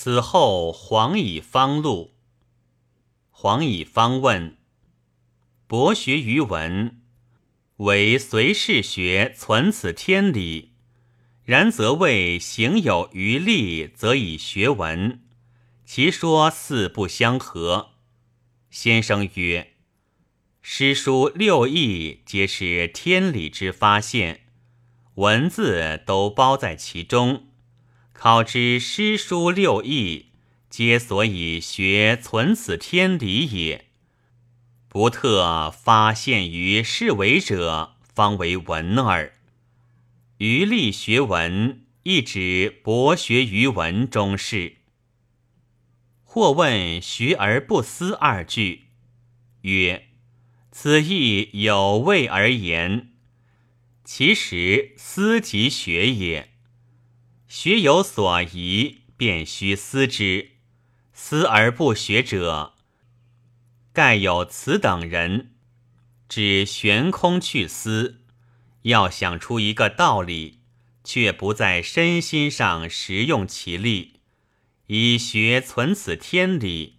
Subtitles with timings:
[0.00, 2.14] 此后黄以方录。
[3.30, 4.56] 黄以方问：
[5.66, 7.00] 博学于文，
[7.78, 10.74] 唯随事学存此天理。
[11.42, 15.20] 然则谓行有余力，则以学文，
[15.84, 17.94] 其说似不相合。
[18.70, 19.72] 先生曰：
[20.62, 24.42] 诗书六艺皆是天理之发现，
[25.16, 27.47] 文字都包在其中。
[28.20, 30.30] 考之诗书六艺，
[30.68, 33.84] 皆所以学存此天理也。
[34.88, 39.34] 不特发现于是为者，方为文耳。
[40.38, 44.78] 余力学文，亦指博学于文中事。
[46.24, 48.86] 或问学而不思二句，
[49.60, 50.08] 曰：
[50.72, 53.12] 此亦有谓而言。
[54.04, 56.47] 其实思即学也。
[57.48, 60.50] 学有所疑，便须思之。
[61.14, 62.74] 思而不学者，
[63.92, 65.54] 盖有此等人，
[66.28, 68.20] 只悬空去思，
[68.82, 70.60] 要想出一个道理，
[71.02, 74.20] 却不在身心上实用其力，
[74.88, 76.98] 以学存此天理。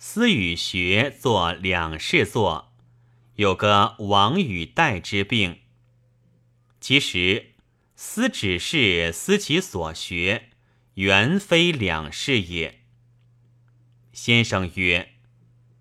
[0.00, 2.72] 思与学做两事做，
[3.36, 5.60] 有个往与代之病。
[6.80, 7.47] 其实。
[8.00, 10.50] 思只是思其所学，
[10.94, 12.82] 原非两事也。
[14.12, 15.14] 先生曰：“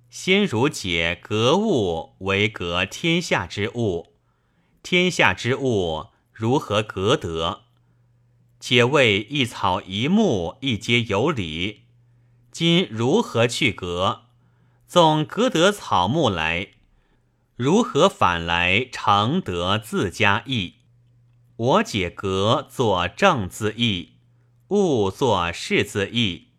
[0.09, 4.15] 先儒解格物为格天下之物，
[4.81, 7.65] 天下之物如何格得？
[8.59, 11.83] 且谓一草一木亦皆有理，
[12.51, 14.23] 今如何去格？
[14.87, 16.69] 纵格得草木来，
[17.55, 20.73] 如何反来常得自家意？”
[21.57, 24.17] 我解格作正字义，
[24.67, 26.49] 物作事字义。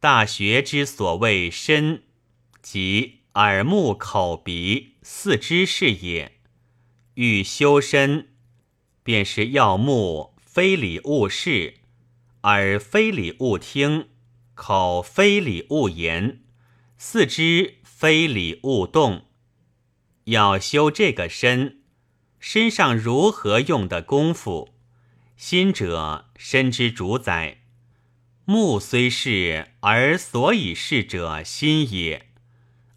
[0.00, 2.04] 大学之所谓身，
[2.62, 6.38] 即耳目口鼻四肢是也。
[7.16, 8.28] 欲修身，
[9.02, 11.74] 便是要目非礼勿视，
[12.44, 14.08] 耳非礼勿听，
[14.54, 16.42] 口非礼勿言，
[16.96, 19.26] 四肢非礼勿动。
[20.24, 21.82] 要修这个身。
[22.48, 24.72] 身上如何用的功夫？
[25.36, 27.62] 心者，身之主宰。
[28.44, 32.26] 目虽视，而所以视者心也；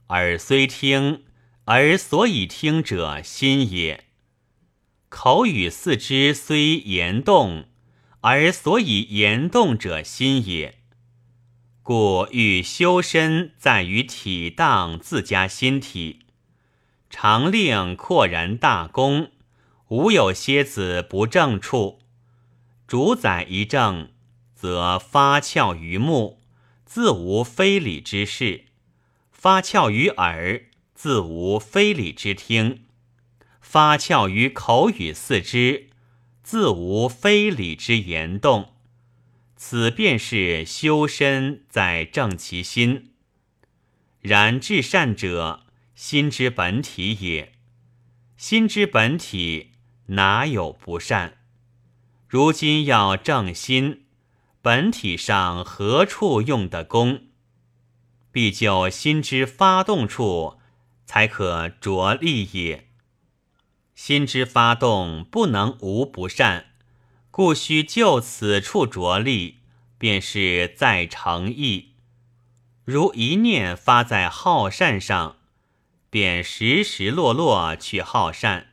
[0.10, 1.24] 耳虽听，
[1.66, 4.06] 而所以听者心也。
[5.10, 7.66] 口与四肢虽言动，
[8.22, 10.78] 而所以言动者心也。
[11.82, 16.20] 故欲修身，在于体当自家心体，
[17.10, 19.32] 常令阔然大功。
[19.90, 22.00] 无有蝎子不正处，
[22.86, 24.12] 主宰一正，
[24.54, 26.40] 则发窍于目，
[26.86, 28.66] 自无非礼之事；
[29.32, 32.82] 发窍于耳，自无非礼之听；
[33.62, 35.90] 发窍于口与四肢，
[36.44, 38.76] 自无非礼之言动。
[39.56, 43.14] 此便是修身在正其心。
[44.22, 47.54] 然至善者，心之本体也。
[48.38, 49.69] 心之本体。
[50.10, 51.34] 哪有不善？
[52.28, 54.06] 如今要正心，
[54.62, 57.28] 本体上何处用的功？
[58.32, 60.60] 必就心之发动处，
[61.06, 62.88] 才可着力也。
[63.94, 66.68] 心之发动不能无不善，
[67.30, 69.60] 故须就此处着力，
[70.00, 71.94] 便是在诚意。
[72.84, 75.38] 如一念发在好善上，
[76.10, 78.69] 便时时落落去好善。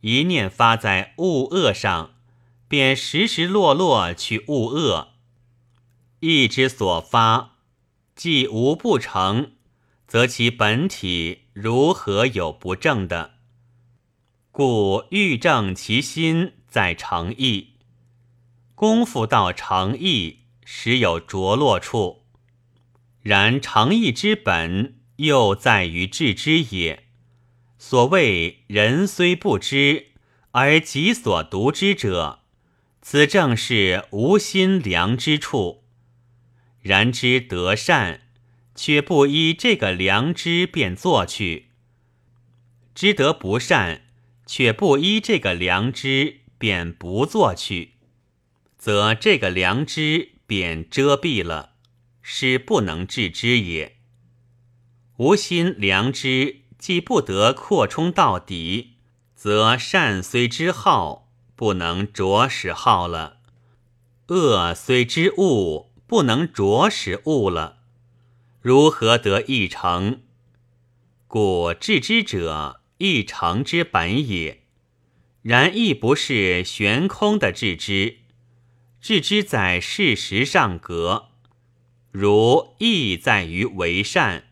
[0.00, 2.14] 一念发在恶恶上，
[2.68, 5.08] 便时时落落去恶恶。
[6.20, 7.56] 意之所发，
[8.14, 9.52] 既无不成，
[10.06, 13.34] 则其本体如何有不正的？
[14.50, 17.74] 故欲正其心，在诚意。
[18.74, 22.24] 功夫到诚意，时有着落处。
[23.20, 27.07] 然诚意之本，又在于致之也。
[27.80, 30.08] 所谓人虽不知，
[30.50, 32.40] 而己所独知者，
[33.00, 35.84] 此正是无心良之处。
[36.80, 38.22] 然知得善，
[38.74, 41.66] 却不依这个良知便做去；
[42.96, 44.02] 知得不善，
[44.44, 47.92] 却不依这个良知便不做去，
[48.76, 51.74] 则这个良知便遮蔽了，
[52.22, 53.98] 是不能致之也。
[55.18, 56.62] 无心良知。
[56.78, 58.94] 既不得扩充到底，
[59.34, 63.38] 则善虽之好，不能着实好了；
[64.28, 67.78] 恶虽之恶，不能着实恶了，
[68.60, 70.20] 如何得一成？
[71.26, 74.62] 故致之者，一成之本也。
[75.42, 78.18] 然亦不是悬空的致之，
[79.00, 81.28] 致之在事实上格。
[82.10, 84.47] 如意在于为善，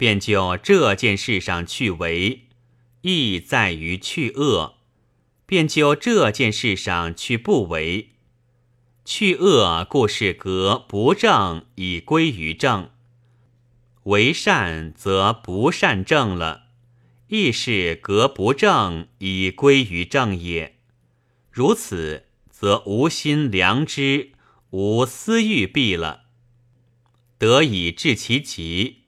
[0.00, 2.44] 便就这件事上去为；
[3.02, 4.76] 意在于去恶，
[5.44, 8.08] 便就这件事上去不为。
[9.04, 12.88] 去恶故是格不正以归于正，
[14.04, 16.68] 为善则不善正了，
[17.28, 20.78] 亦是格不正以归于正也。
[21.50, 24.30] 如此，则无心良知，
[24.70, 26.22] 无私欲弊了。
[27.36, 28.99] 得以治其极，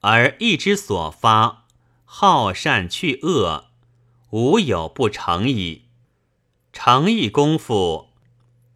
[0.00, 1.66] 而意之所发，
[2.04, 3.66] 好善去恶，
[4.30, 5.86] 无有不成矣。
[6.72, 8.10] 诚意功夫，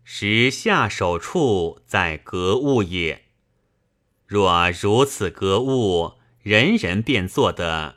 [0.03, 3.27] 实下手处在格物也。
[4.27, 7.97] 若如此格物，人人便做得，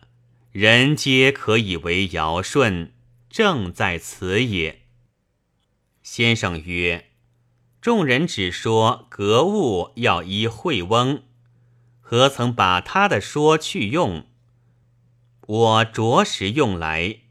[0.52, 2.92] 人皆可以为尧舜，
[3.30, 4.84] 正在此也。
[6.04, 7.12] 先生曰。
[7.82, 11.22] 众人只说格物要依惠翁，
[12.08, 14.28] 何曾把他的说去用？
[15.48, 17.22] 我着实用来。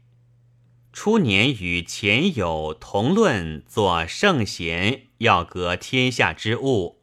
[0.91, 7.01] 初年与前友同论做圣贤要革天下之物，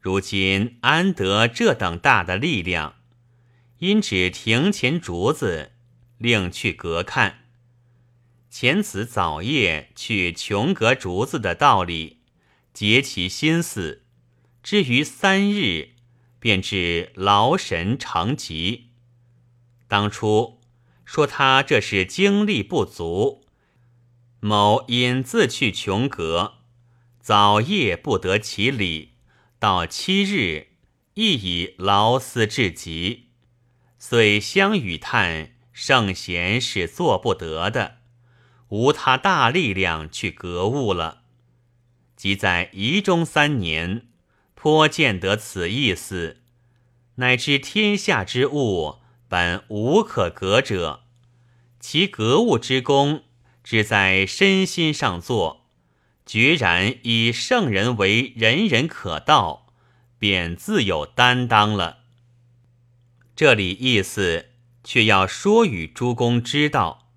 [0.00, 2.96] 如今安得这等大的力量？
[3.78, 5.70] 因指庭前竹子，
[6.18, 7.44] 另去隔看。
[8.50, 12.18] 前此早夜去穷隔竹子的道理。
[12.72, 14.02] 结其心思，
[14.64, 15.90] 至于三日，
[16.38, 18.90] 便至劳神成疾。
[19.86, 20.60] 当初
[21.04, 23.44] 说他这是精力不足，
[24.40, 26.58] 某因自去穷阁，
[27.20, 29.14] 早夜不得其理，
[29.58, 30.68] 到七日
[31.14, 33.30] 亦以劳思至极，
[33.98, 37.98] 遂相与叹圣贤是做不得的，
[38.68, 41.22] 无他大力量去格物了。
[42.14, 44.07] 即在仪中三年，
[44.60, 46.38] 颇见得此意思，
[47.14, 48.96] 乃知天下之物
[49.28, 51.04] 本无可格者，
[51.78, 53.22] 其格物之功，
[53.62, 55.68] 只在身心上做，
[56.26, 59.72] 决然以圣人为人人可道，
[60.18, 61.98] 便自有担当了。
[63.36, 64.46] 这里意思
[64.82, 67.12] 却要说与诸公知道。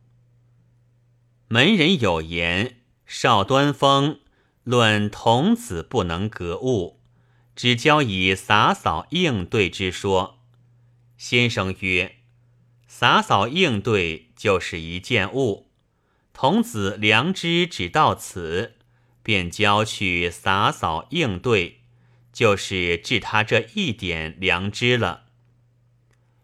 [1.47, 4.19] 门人有言：少端风。
[4.63, 7.00] 论童子不能格物，
[7.55, 10.39] 只教以洒扫应对之说。
[11.17, 12.17] 先生曰
[12.87, 15.69] ：“洒扫应对就是一件物，
[16.33, 18.77] 童子良知只到此，
[19.21, 21.81] 便教去洒扫应对，
[22.33, 25.25] 就是治他这一点良知了。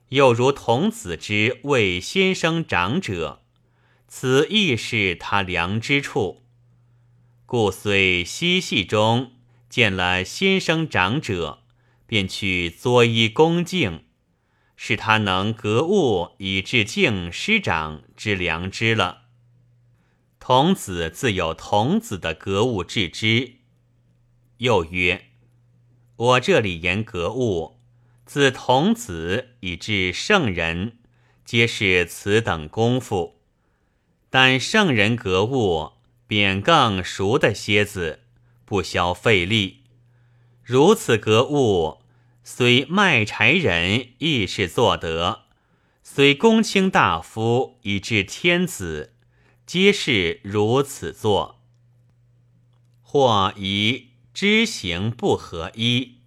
[0.09, 3.41] 又如童子之为先生长者，
[4.07, 6.43] 此亦是他良知处。”
[7.47, 9.31] 故虽嬉戏中
[9.77, 11.59] 见了先生长者，
[12.07, 14.05] 便去作揖恭敬，
[14.75, 19.25] 使他能格物以致敬师长之良知了。
[20.39, 23.57] 童子自有童子的格物致知。
[24.57, 25.25] 又曰：
[26.15, 27.79] 我这里言格物，
[28.25, 30.97] 自童子以至圣人，
[31.45, 33.43] 皆是此等功夫。
[34.31, 35.91] 但圣人格物。
[36.29, 38.23] 便更熟的蝎子，
[38.67, 39.83] 不消费力。
[40.61, 42.01] 如此格物，
[42.43, 45.45] 虽卖柴人亦是做得；
[46.03, 49.13] 虽公卿大夫以至天子，
[49.65, 51.61] 皆是如此做。
[53.01, 56.17] 或以知行不合一，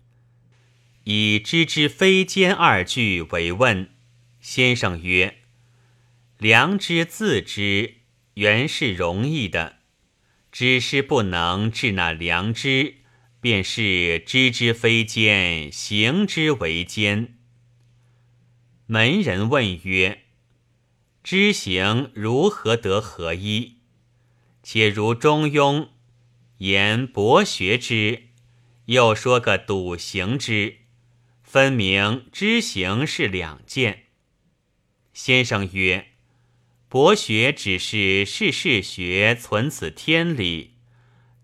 [1.05, 3.91] 以知之非奸二句为问。
[4.41, 5.43] 先生曰：
[6.39, 7.97] 良知自知，
[8.35, 9.80] 原是容易的。
[10.53, 12.97] 只是不能治那良知，
[13.41, 17.39] 便是知之非奸，行之为奸。
[18.87, 20.25] 门人问曰
[21.23, 23.77] ：“知行如何得合一？”
[24.63, 25.89] 且如中庸
[26.59, 28.25] 言博学之，
[28.87, 30.79] 又说个笃行之，
[31.43, 34.07] 分明知行是两件。
[35.13, 36.10] 先生曰。
[36.91, 40.73] 博学只是事事学存此天理，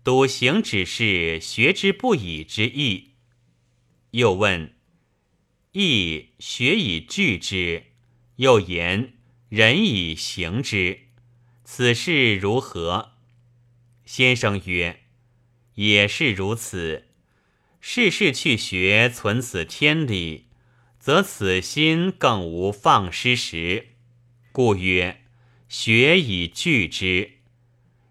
[0.03, 3.13] 笃行只是学之不已之意。
[4.11, 4.75] 又问：
[5.71, 7.93] 义学以具之，
[8.35, 9.13] 又言
[9.47, 11.03] 人以行之，
[11.63, 13.13] 此事如何？
[14.03, 15.03] 先生曰：
[15.75, 17.05] 也是如此。
[17.79, 20.47] 事事去学，存此天理，
[20.99, 23.93] 则此心更无放失时。
[24.51, 25.21] 故曰：
[25.67, 27.33] 学以聚之。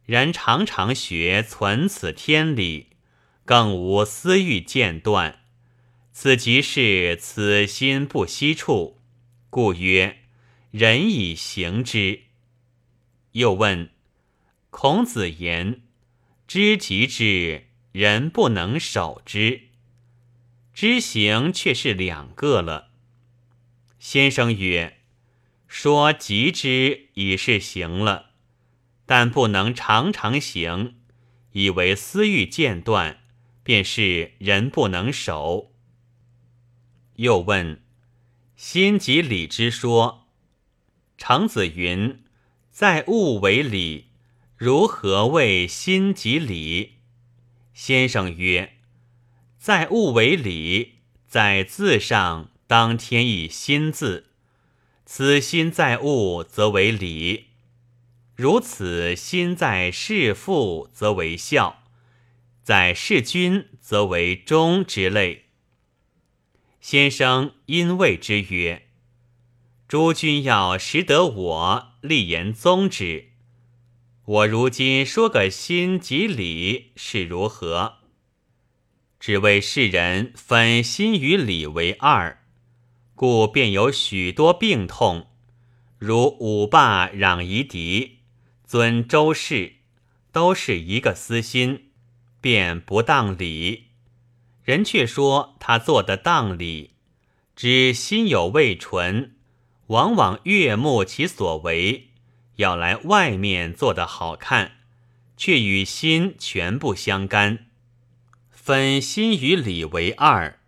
[0.05, 2.91] 然常常学，存此天理，
[3.45, 5.41] 更无私欲间断。
[6.13, 8.99] 此即是此心不息处。
[9.51, 10.19] 故曰：
[10.71, 12.23] 人以行之。
[13.33, 13.91] 又问：
[14.71, 15.83] 孔子言：
[16.47, 19.63] 知即之，人不能守之。
[20.73, 22.91] 知行却是两个了。
[23.99, 24.96] 先生曰：
[25.67, 28.31] 说即之已是行了。
[29.05, 30.97] 但不能常常行，
[31.53, 33.21] 以为私欲间断，
[33.63, 35.73] 便是人不能守。
[37.15, 37.81] 又问：
[38.57, 40.27] 心即理之说，
[41.17, 42.25] 程子云：
[42.71, 44.07] 在物为理，
[44.57, 46.95] 如何谓心即理？
[47.73, 48.79] 先生曰：
[49.57, 50.95] 在物为理，
[51.29, 54.26] 在字上当添一心字，
[55.09, 57.47] 此心在物，则为理。
[58.35, 61.85] 如此心在事父，则为孝；
[62.65, 65.45] 在事君，则为忠之类。
[66.81, 68.89] 先生因谓之曰
[69.87, 73.31] ：“诸君要识得我，立言宗旨。
[74.25, 77.99] 我如今说个心即理，是如何？
[79.21, 82.45] 只为世人分心与理为二，
[83.17, 85.27] 故便有许多病痛，
[85.99, 88.19] 如五霸攘夷狄。”
[88.67, 89.77] 尊周氏
[90.33, 91.91] 都是一个私心，
[92.41, 93.85] 便不当理。
[94.65, 96.91] 人却说他做的当理，
[97.55, 99.37] 只心有未纯，
[99.87, 102.09] 往往悦目其所为，
[102.57, 104.79] 要来外面做的好看，
[105.37, 107.67] 却与心全不相干。
[108.51, 110.59] 分心与理为二，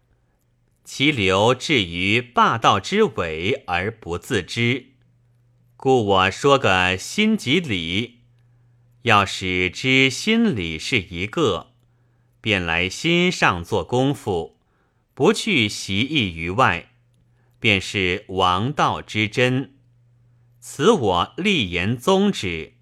[0.91, 4.87] 其流至于霸道之尾而不自知。
[5.77, 8.21] 故我说个心即理，
[9.03, 11.73] 要使知心理是一个，
[12.41, 14.57] 便来心上做功夫，
[15.13, 16.93] 不去习意于外，
[17.61, 19.75] 便是王道之真。
[20.59, 22.73] 此我立言宗旨。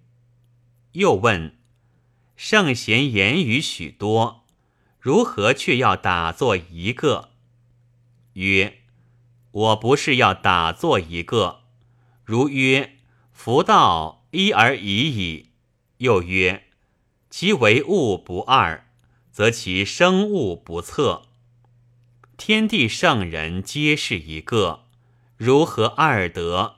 [0.93, 1.57] 又问：
[2.37, 4.45] 圣贤言语许多，
[5.01, 7.31] 如何却要打坐一个？
[8.45, 8.81] 曰：
[9.50, 11.61] 我不是要打坐一个。
[12.25, 12.97] 如曰
[13.33, 15.52] ：“福道一而已矣。”
[15.99, 16.64] 又曰
[17.31, 18.88] ：“其为物不二，
[19.33, 21.23] 则其生物不测。
[22.37, 24.85] 天地圣人皆是一个，
[25.38, 26.76] 如何二得？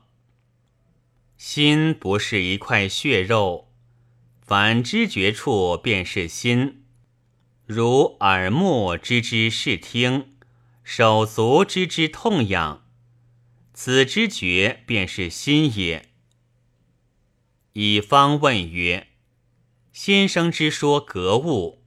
[1.37, 3.73] 心不是一块血肉，
[4.41, 6.85] 凡知觉处便是心，
[7.67, 10.35] 如耳目知之视听，
[10.90, 12.83] 手足之之痛痒。”
[13.75, 16.09] 此之觉便是心也。
[17.75, 19.09] 乙方问曰
[19.92, 21.83] ：“先生之说格物，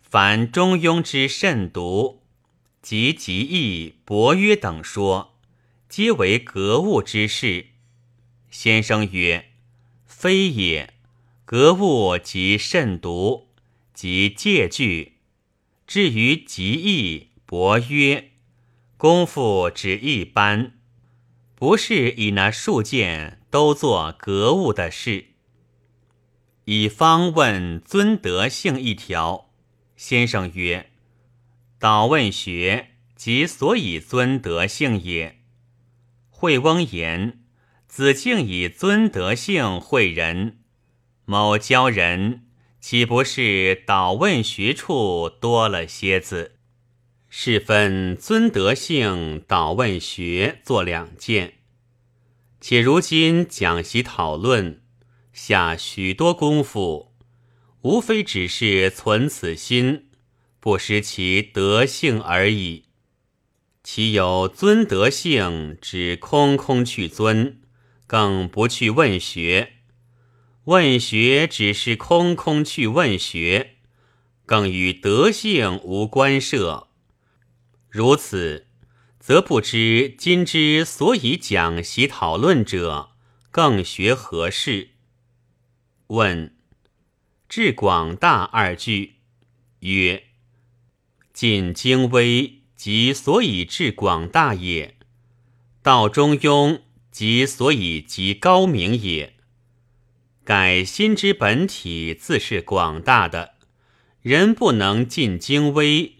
[0.00, 2.22] 凡中庸之慎独
[2.80, 5.38] 及极义伯约等说，
[5.86, 7.66] 皆为格物之事。”
[8.50, 9.50] 先生曰
[10.06, 10.94] ：“非也。
[11.44, 13.48] 格物即慎独，
[13.92, 15.18] 即戒惧。
[15.86, 18.30] 至于极义伯曰，
[18.96, 20.74] 功夫只一般。”
[21.58, 25.30] 不是以那数件都做格物的事。
[26.66, 29.50] 以方问尊德性一条，
[29.96, 30.92] 先生曰
[31.80, 35.40] ：“导问学，即所以尊德性也。”
[36.30, 37.40] 惠翁言
[37.88, 40.60] ：“子敬以尊德性诲人，
[41.24, 42.46] 某教人，
[42.80, 46.58] 岂不是导问学处多了些子？”
[47.32, 51.54] 是分尊德性、导问学做两件，
[52.60, 54.82] 且如今讲习讨论，
[55.32, 57.14] 下许多功夫，
[57.82, 60.08] 无非只是存此心，
[60.58, 62.86] 不失其德性而已。
[63.84, 67.60] 岂有尊德性，只空空去尊，
[68.08, 69.68] 更不去问学；
[70.64, 73.76] 问学只是空空去问学，
[74.44, 76.88] 更与德性无关涉。
[77.90, 78.68] 如此，
[79.18, 83.10] 则不知今之所以讲习讨论者，
[83.50, 84.90] 更学何事？
[86.06, 86.54] 问：
[87.48, 89.16] 至广大二句，
[89.80, 90.22] 曰：
[91.32, 94.94] 尽精微，即所以至广大也；
[95.82, 99.34] 道中庸，即所以极高明也。
[100.44, 103.54] 改心之本体自是广大的，
[104.22, 106.19] 人不能尽精微。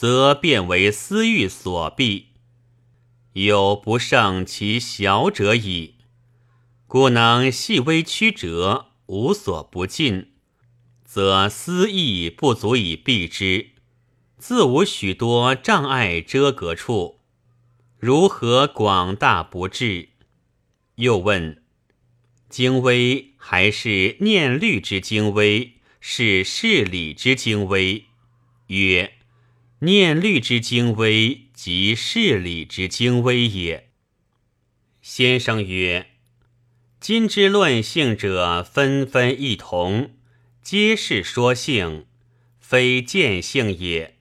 [0.00, 2.26] 则变为私欲所蔽，
[3.32, 5.96] 有不胜其小者矣。
[6.86, 10.34] 故能细微曲折，无所不尽，
[11.04, 13.70] 则私意不足以避之，
[14.36, 17.18] 自无许多障碍遮隔处，
[17.98, 20.10] 如何广大不至？
[20.94, 21.60] 又问：
[22.48, 25.72] 精微还是念律之精微？
[25.98, 28.04] 是事理之精微？
[28.68, 29.17] 曰：
[29.80, 33.90] 念律之精微，即事理之精微也。
[35.00, 36.06] 先生曰。
[36.98, 40.10] 今之论性者，纷纷异同，
[40.60, 42.06] 皆是说性，
[42.58, 44.16] 非见性也。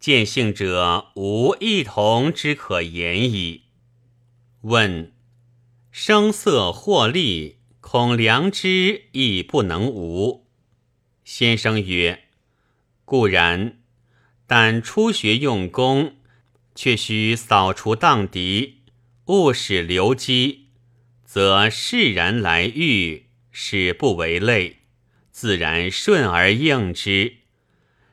[0.00, 3.66] 见性者，无异同之可言矣。
[4.62, 5.12] 问：
[5.92, 10.48] 声色获利，恐良知亦不能无？
[11.24, 12.24] 先生曰：
[13.04, 13.78] 固然，
[14.56, 16.14] 但初学用功，
[16.76, 18.74] 却须扫除荡涤，
[19.26, 20.66] 勿使留积。
[21.24, 24.76] 则释然来遇，使不为累，
[25.32, 27.38] 自然顺而应之。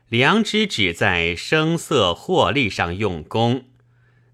[0.08, 3.66] 良知只在声色获利上用功，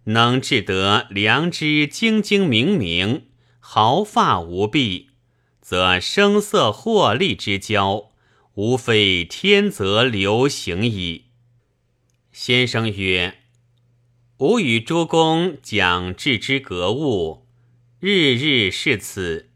[0.05, 3.27] 能治得良知精精明明，
[3.61, 5.11] 毫发无弊，
[5.61, 8.12] 则声色获利之交，
[8.55, 11.27] 无非天择流行矣。
[12.40, 13.40] 先生曰
[14.38, 17.49] ：“吾与诸公讲治之格物。”
[17.99, 19.50] 日日是此，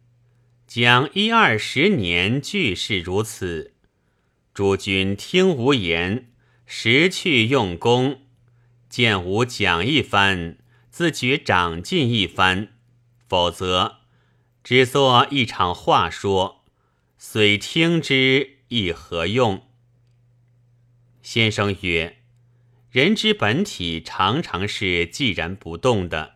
[0.66, 3.74] 讲一二十年，俱是如此。
[4.52, 6.32] 诸君听吾言，
[6.66, 8.22] 识去用功，
[8.88, 10.58] 见吾讲一番，
[10.90, 12.70] 自觉长进一番；
[13.28, 13.98] 否则，
[14.64, 16.64] 只作一场话说，
[17.16, 19.68] 虽听之，亦何用？
[21.22, 22.18] 先生曰：
[22.92, 26.34] 人之本体常常是寂然不动的。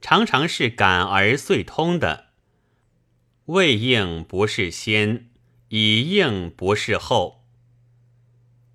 [0.00, 2.28] 常常是感而遂通的，
[3.46, 5.28] 未应不是先，
[5.68, 7.44] 已应不是后。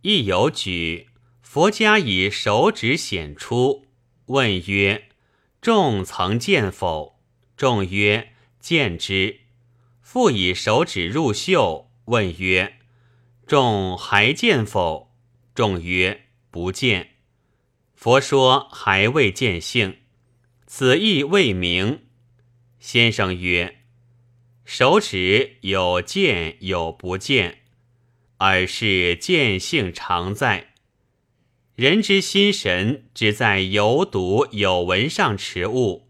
[0.04, 1.10] 亦有举
[1.42, 3.88] 佛家以手指显出，
[4.28, 5.10] 问曰
[5.60, 7.20] ：“众曾见否？”
[7.58, 9.40] 众曰：“见之。”
[10.04, 12.78] 复以手指入袖，问曰
[13.48, 15.12] ：“众还见否？”
[15.56, 17.12] 众曰：“不见。”
[17.96, 19.98] 佛说：“还未见性。”
[20.66, 22.02] 此意未明。
[22.80, 23.80] 先生曰
[24.64, 27.60] ：“手指有见有不见，
[28.38, 30.74] 而是见性常在。
[31.76, 36.10] 人之心神只在有睹有闻上持物，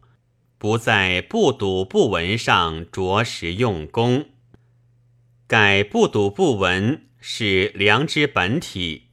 [0.57, 4.29] 不在不睹不闻上着实用功。
[5.47, 9.08] 改不睹不闻是良知本体，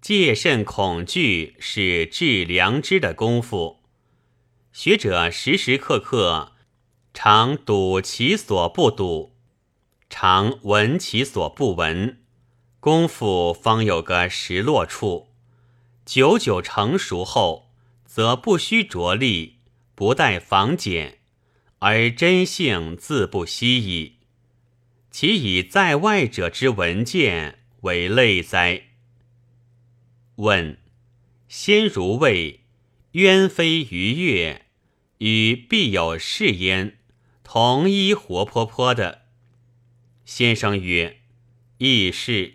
[0.00, 3.82] 戒慎恐惧是治良知的功夫。”
[4.72, 6.52] 学者时时刻刻
[7.12, 9.34] 常睹其所不睹，
[10.08, 12.20] 常闻其所不闻，
[12.78, 15.30] 功夫方有个实落处。
[16.04, 17.72] 久久成熟后，
[18.06, 19.58] 则不需着力，
[19.94, 21.18] 不待防检，
[21.80, 24.18] 而真性自不息矣。
[25.10, 28.87] 其以在外者之闻见为累哉？
[30.38, 30.78] 问：
[31.48, 32.60] 先如谓
[33.12, 34.66] 鸢飞鱼跃。
[35.18, 36.98] 与必有是焉，
[37.42, 39.22] 同一活泼泼的。
[40.24, 41.18] 先生曰
[41.78, 42.54] ：“亦是。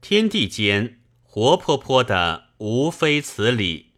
[0.00, 3.92] 天地间活泼泼的，无非此理，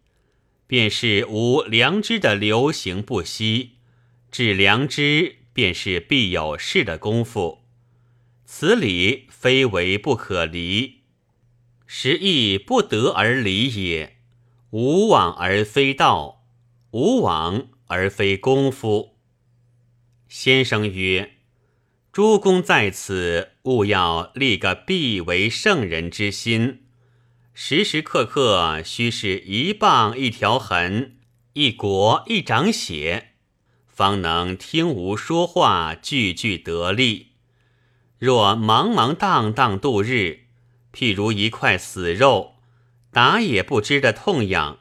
[0.66, 3.76] 便是无良知的流行不息。
[4.30, 7.64] 治良知，便是必有事的功夫。
[8.44, 10.99] 此理非为不可离，
[11.92, 14.18] 实亦不得而离也。
[14.70, 16.44] 无往而非道。”
[16.92, 19.16] 无往而非功夫。
[20.28, 21.32] 先生曰
[22.12, 26.82] ：“诸公在此，务要立个必为圣人之心，
[27.54, 31.18] 时时刻刻须是一棒一条痕，
[31.52, 33.34] 一国一掌血，
[33.86, 37.28] 方能听吾说话，句句得力。
[38.18, 40.46] 若茫茫荡荡度日，
[40.92, 42.56] 譬如一块死肉，
[43.10, 44.78] 打也不知的痛痒。”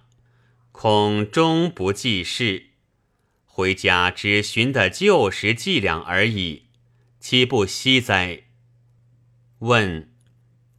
[0.72, 2.68] 恐终不济事，
[3.46, 6.68] 回家只寻得旧时伎俩而已，
[7.20, 8.44] 岂不惜哉？
[9.60, 10.10] 问：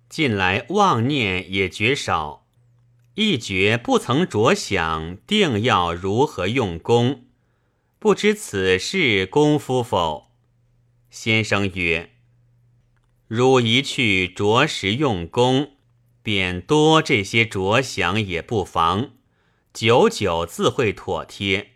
[0.09, 2.47] 近来妄念也绝少，
[3.15, 7.27] 一觉不曾着想，定要如何用功？
[7.99, 10.31] 不知此事功夫否？
[11.11, 12.15] 先生曰：
[13.31, 15.77] 如一去着实用功，
[16.21, 19.13] 便多这些着想也不妨，
[19.73, 21.75] 久久自会妥帖。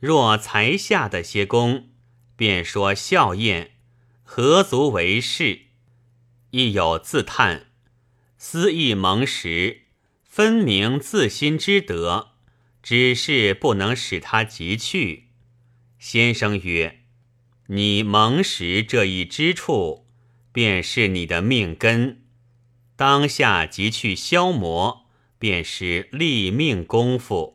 [0.00, 1.90] 若才下的些功，
[2.34, 3.76] 便说笑宴，
[4.24, 5.66] 何足为事？
[6.50, 7.68] 亦有自叹，
[8.36, 9.82] 思意蒙时，
[10.24, 12.30] 分明自心之德，
[12.82, 15.28] 只是不能使他急去。
[16.00, 17.04] 先生曰
[17.70, 20.03] ：“你蒙时这一之处，
[20.54, 22.22] 便是你的命根。”
[22.96, 25.06] 当下即去消磨，
[25.38, 27.53] 便是立命功夫。